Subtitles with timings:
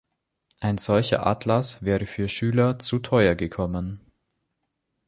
[0.61, 4.03] Ein solcher Atlas wäre für Schüler zu teuer gekommen.